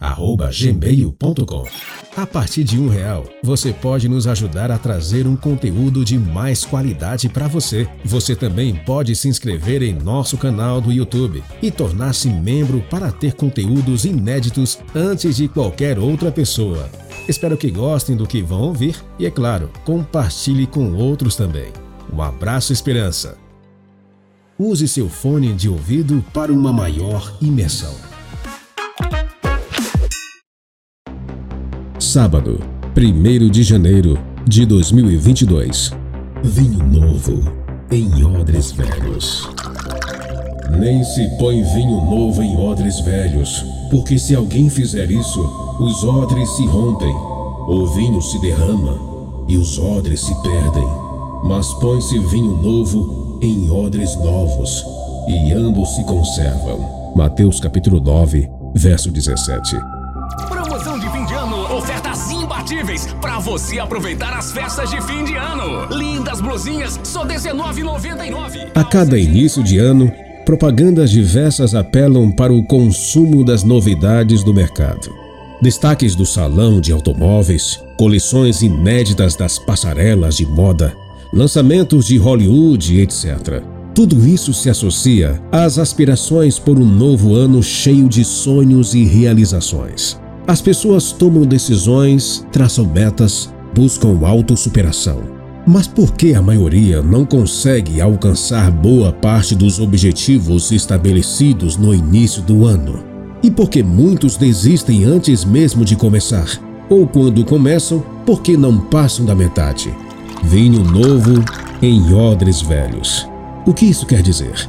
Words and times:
jackson.franca7@gmail.com. 0.00 1.64
A 2.16 2.26
partir 2.26 2.64
de 2.64 2.78
um 2.78 2.88
real, 2.88 3.24
você 3.42 3.72
pode 3.72 4.08
nos 4.08 4.26
ajudar 4.26 4.70
a 4.70 4.78
trazer 4.78 5.26
um 5.26 5.36
conteúdo 5.36 6.04
de 6.04 6.18
mais 6.18 6.64
qualidade 6.64 7.28
para 7.28 7.46
você. 7.46 7.88
Você 8.04 8.34
também 8.34 8.74
pode 8.74 9.14
se 9.14 9.28
inscrever 9.28 9.82
em 9.82 9.94
nosso 9.94 10.36
canal 10.36 10.80
do 10.80 10.92
YouTube 10.92 11.42
e 11.62 11.70
tornar-se 11.70 12.28
membro 12.28 12.80
para 12.90 13.12
ter 13.12 13.34
conteúdos 13.34 14.04
inéditos 14.04 14.78
antes 14.94 15.36
de 15.36 15.48
qualquer 15.48 15.98
outra 15.98 16.32
pessoa. 16.32 16.88
Espero 17.28 17.56
que 17.56 17.70
gostem 17.70 18.16
do 18.16 18.26
que 18.26 18.42
vão 18.42 18.62
ouvir 18.62 18.96
e, 19.18 19.26
é 19.26 19.30
claro, 19.30 19.70
compartilhe 19.84 20.66
com 20.66 20.94
outros 20.94 21.36
também. 21.36 21.70
Um 22.12 22.22
abraço, 22.22 22.72
Esperança. 22.72 23.36
Use 24.58 24.88
seu 24.88 25.08
fone 25.08 25.52
de 25.52 25.68
ouvido 25.68 26.24
para 26.32 26.52
uma 26.52 26.72
maior 26.72 27.36
imersão. 27.40 27.94
Sábado, 32.08 32.58
1 32.96 33.50
de 33.50 33.62
janeiro 33.62 34.18
de 34.46 34.64
2022. 34.64 35.92
Vinho 36.42 36.82
novo 36.82 37.52
em 37.90 38.24
odres 38.24 38.72
velhos. 38.72 39.46
Nem 40.80 41.04
se 41.04 41.28
põe 41.36 41.62
vinho 41.62 42.00
novo 42.06 42.42
em 42.42 42.56
odres 42.56 42.98
velhos, 43.00 43.62
porque 43.90 44.18
se 44.18 44.34
alguém 44.34 44.70
fizer 44.70 45.10
isso, 45.10 45.38
os 45.78 46.02
odres 46.02 46.48
se 46.56 46.64
rompem, 46.64 47.14
o 47.68 47.86
vinho 47.88 48.22
se 48.22 48.40
derrama 48.40 48.98
e 49.46 49.58
os 49.58 49.78
odres 49.78 50.22
se 50.22 50.34
perdem. 50.36 50.88
Mas 51.44 51.74
põe-se 51.74 52.18
vinho 52.20 52.56
novo 52.56 53.38
em 53.42 53.70
odres 53.70 54.16
novos, 54.16 54.82
e 55.28 55.52
ambos 55.52 55.94
se 55.94 56.02
conservam. 56.04 57.12
Mateus 57.14 57.60
capítulo 57.60 58.00
9, 58.00 58.48
verso 58.74 59.10
17. 59.10 59.97
Imbatíveis 62.68 63.06
para 63.20 63.38
você 63.38 63.78
aproveitar 63.78 64.32
as 64.36 64.52
festas 64.52 64.90
de 64.90 65.00
fim 65.02 65.24
de 65.24 65.34
ano. 65.36 65.86
Lindas 65.90 66.40
blusinhas, 66.40 67.00
só 67.02 67.22
R$19,99. 67.22 68.70
A 68.74 68.84
cada 68.84 69.18
início 69.18 69.62
de 69.62 69.78
ano, 69.78 70.12
propagandas 70.44 71.10
diversas 71.10 71.74
apelam 71.74 72.30
para 72.30 72.52
o 72.52 72.62
consumo 72.62 73.44
das 73.44 73.64
novidades 73.64 74.44
do 74.44 74.52
mercado. 74.52 75.14
Destaques 75.60 76.14
do 76.14 76.24
salão 76.24 76.80
de 76.80 76.92
automóveis, 76.92 77.82
coleções 77.96 78.62
inéditas 78.62 79.34
das 79.34 79.58
passarelas 79.58 80.36
de 80.36 80.46
moda, 80.46 80.94
lançamentos 81.32 82.06
de 82.06 82.16
Hollywood, 82.16 83.00
etc. 83.00 83.62
Tudo 83.94 84.26
isso 84.26 84.54
se 84.54 84.70
associa 84.70 85.42
às 85.50 85.78
aspirações 85.78 86.58
por 86.58 86.78
um 86.78 86.86
novo 86.86 87.34
ano 87.34 87.62
cheio 87.62 88.08
de 88.08 88.24
sonhos 88.24 88.94
e 88.94 89.04
realizações. 89.04 90.18
As 90.48 90.62
pessoas 90.62 91.12
tomam 91.12 91.42
decisões, 91.42 92.42
traçam 92.50 92.86
metas, 92.86 93.52
buscam 93.74 94.18
autossuperação. 94.26 95.20
Mas 95.66 95.86
por 95.86 96.14
que 96.14 96.32
a 96.32 96.40
maioria 96.40 97.02
não 97.02 97.26
consegue 97.26 98.00
alcançar 98.00 98.70
boa 98.70 99.12
parte 99.12 99.54
dos 99.54 99.78
objetivos 99.78 100.72
estabelecidos 100.72 101.76
no 101.76 101.94
início 101.94 102.40
do 102.40 102.64
ano? 102.64 103.04
E 103.42 103.50
por 103.50 103.68
que 103.68 103.82
muitos 103.82 104.38
desistem 104.38 105.04
antes 105.04 105.44
mesmo 105.44 105.84
de 105.84 105.94
começar? 105.94 106.48
Ou 106.88 107.06
quando 107.06 107.44
começam, 107.44 108.02
porque 108.24 108.56
não 108.56 108.80
passam 108.80 109.26
da 109.26 109.34
metade? 109.34 109.94
Vinho 110.44 110.82
novo 110.82 111.44
em 111.82 112.14
odres 112.14 112.62
velhos. 112.62 113.28
O 113.66 113.74
que 113.74 113.84
isso 113.84 114.06
quer 114.06 114.22
dizer? 114.22 114.66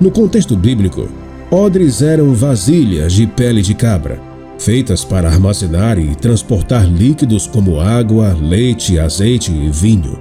No 0.00 0.10
contexto 0.10 0.56
bíblico, 0.56 1.06
odres 1.52 2.02
eram 2.02 2.34
vasilhas 2.34 3.12
de 3.12 3.28
pele 3.28 3.62
de 3.62 3.74
cabra 3.74 4.29
feitas 4.60 5.04
para 5.04 5.28
armazenar 5.28 5.98
e 5.98 6.14
transportar 6.14 6.86
líquidos 6.86 7.46
como 7.46 7.80
água, 7.80 8.36
leite, 8.38 8.98
azeite 8.98 9.50
e 9.50 9.70
vinho. 9.70 10.20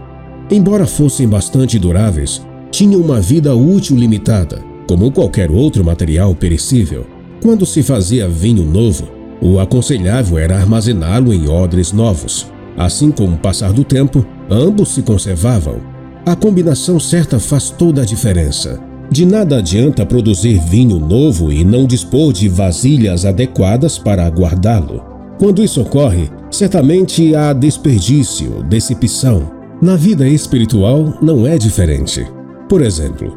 Embora 0.49 0.87
fossem 0.87 1.27
bastante 1.27 1.77
duráveis, 1.77 2.41
tinham 2.71 3.01
uma 3.01 3.19
vida 3.19 3.53
útil 3.53 3.97
limitada, 3.97 4.63
como 4.87 5.11
qualquer 5.11 5.51
outro 5.51 5.83
material 5.83 6.33
perecível. 6.33 7.05
Quando 7.41 7.65
se 7.65 7.83
fazia 7.83 8.29
vinho 8.29 8.63
novo, 8.63 9.09
o 9.41 9.59
aconselhável 9.59 10.37
era 10.37 10.55
armazená-lo 10.55 11.33
em 11.33 11.49
odres 11.49 11.91
novos. 11.91 12.47
Assim, 12.77 13.11
com 13.11 13.25
o 13.25 13.37
passar 13.37 13.73
do 13.73 13.83
tempo, 13.83 14.25
ambos 14.49 14.89
se 14.93 15.01
conservavam. 15.01 15.81
A 16.25 16.35
combinação 16.35 16.99
certa 16.99 17.39
faz 17.39 17.69
toda 17.69 18.03
a 18.03 18.05
diferença. 18.05 18.88
De 19.11 19.25
nada 19.25 19.57
adianta 19.57 20.05
produzir 20.05 20.59
vinho 20.59 20.99
novo 20.99 21.51
e 21.51 21.63
não 21.63 21.87
dispor 21.87 22.31
de 22.31 22.47
vasilhas 22.47 23.25
adequadas 23.25 23.97
para 23.97 24.29
guardá-lo. 24.29 25.03
Quando 25.39 25.63
isso 25.63 25.81
ocorre, 25.81 26.29
certamente 26.51 27.33
há 27.33 27.51
desperdício, 27.51 28.61
decepção. 28.63 29.51
Na 29.81 29.95
vida 29.95 30.27
espiritual 30.27 31.17
não 31.23 31.47
é 31.47 31.57
diferente. 31.57 32.27
Por 32.67 32.83
exemplo, 32.83 33.35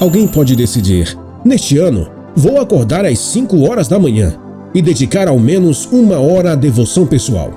alguém 0.00 0.26
pode 0.26 0.56
decidir: 0.56 1.16
neste 1.44 1.78
ano, 1.78 2.08
vou 2.34 2.60
acordar 2.60 3.04
às 3.04 3.20
5 3.20 3.68
horas 3.68 3.86
da 3.86 4.00
manhã 4.00 4.34
e 4.74 4.82
dedicar 4.82 5.28
ao 5.28 5.38
menos 5.38 5.86
uma 5.92 6.18
hora 6.18 6.52
à 6.52 6.54
devoção 6.56 7.06
pessoal. 7.06 7.52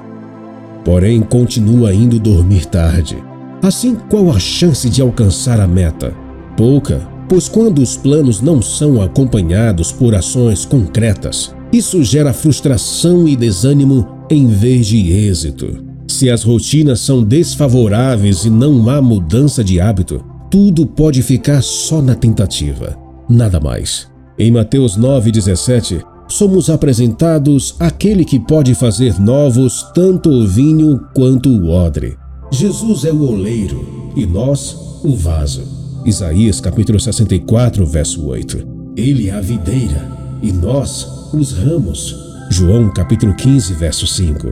Porém, 0.86 1.22
continua 1.22 1.92
indo 1.92 2.20
dormir 2.20 2.66
tarde 2.66 3.29
Assim, 3.62 3.96
qual 4.10 4.32
a 4.32 4.40
chance 4.40 4.90
de 4.90 5.02
alcançar 5.02 5.60
a 5.60 5.68
meta? 5.68 6.14
Pouca, 6.56 7.08
pois 7.28 7.50
quando 7.50 7.80
os 7.82 7.98
planos 7.98 8.42
não 8.42 8.62
são 8.62 9.02
acompanhados 9.02 9.92
por 9.92 10.16
ações 10.16 10.64
concretas, 10.64 11.54
isso 11.72 12.04
gera 12.04 12.34
frustração 12.34 13.28
e 13.28 13.36
desânimo 13.36 14.08
em 14.30 14.48
vez 14.48 14.88
de 14.88 15.12
êxito. 15.12 15.84
Se 16.08 16.30
as 16.30 16.42
rotinas 16.44 17.02
são 17.02 17.22
desfavoráveis 17.22 18.46
e 18.46 18.50
não 18.50 18.90
há 18.90 19.02
mudança 19.02 19.64
de 19.64 19.80
hábito, 19.80 20.24
tudo 20.50 20.86
pode 20.86 21.22
ficar 21.22 21.62
só 21.62 22.02
na 22.02 22.16
tentativa, 22.16 22.98
nada 23.30 23.60
mais. 23.60 24.08
Em 24.38 24.52
Mateus 24.52 24.98
9,17, 24.98 26.02
somos 26.30 26.70
apresentados 26.70 27.76
aquele 27.80 28.24
que 28.24 28.40
pode 28.40 28.74
fazer 28.74 29.20
novos 29.20 29.86
tanto 29.94 30.30
o 30.30 30.48
vinho 30.48 31.00
quanto 31.14 31.50
o 31.50 31.70
odre. 31.70 32.18
Jesus 32.52 33.06
é 33.06 33.12
o 33.12 33.22
oleiro 33.22 34.12
e 34.16 34.26
nós 34.26 34.76
o 35.04 35.16
vaso. 35.16 35.64
Isaías 36.04 36.60
capítulo 36.60 37.00
64, 37.00 37.86
verso 37.86 38.26
8. 38.26 38.68
Ele 38.98 39.30
é 39.30 39.34
a 39.34 39.42
videira 39.42 40.10
e 40.42 40.52
nós 40.52 41.08
os 41.32 41.52
ramos. 41.52 42.16
João 42.50 42.92
capítulo 42.92 43.36
15, 43.36 43.74
verso 43.76 44.08
5. 44.08 44.48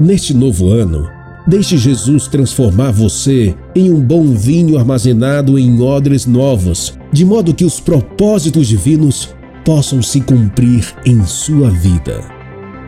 Neste 0.00 0.32
novo 0.32 0.70
ano, 0.70 1.06
deixe 1.46 1.76
Jesus 1.76 2.26
transformar 2.28 2.92
você 2.92 3.54
em 3.76 3.92
um 3.92 4.00
bom 4.00 4.24
vinho 4.32 4.78
armazenado 4.78 5.58
em 5.58 5.80
odres 5.82 6.24
novos, 6.24 6.98
de 7.12 7.26
modo 7.26 7.54
que 7.54 7.64
os 7.64 7.78
propósitos 7.78 8.66
divinos 8.66 9.28
possam 9.66 10.00
se 10.00 10.22
cumprir 10.22 10.94
em 11.04 11.24
sua 11.26 11.68
vida. 11.68 12.22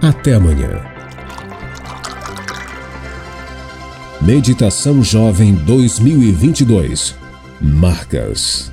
Até 0.00 0.34
amanhã. 0.34 0.95
Meditação 4.26 5.04
Jovem 5.04 5.54
2022 5.54 7.14
Marcas 7.60 8.72